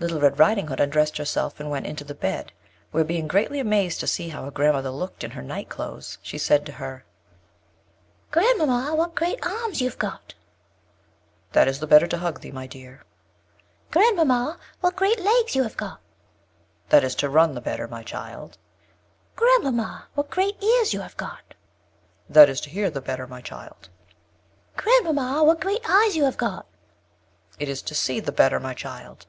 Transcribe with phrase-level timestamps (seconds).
[0.00, 2.52] Little Red Riding Hood undressed herself, and went into bed;
[2.90, 6.18] where, being greatly amazed to see how her grand mother looked in her night cloaths,
[6.20, 7.06] she said to her:
[8.30, 10.34] "Grand mamma, what great arms you have got!"
[11.52, 13.04] "That is the better to hug thee, my dear."
[13.90, 16.02] "Grand mamma, what great legs you have got!"
[16.90, 18.58] "That is to run the better, my child."
[19.36, 21.54] "Grand mamma, what great ears you have got!"
[22.28, 23.88] "That is to hear the better, my child."
[24.76, 26.66] "Grand mamma, what great eyes you have got!"
[27.58, 29.24] "It is to see the better, my child."